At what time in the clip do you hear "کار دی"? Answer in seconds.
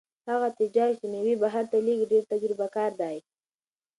2.75-3.17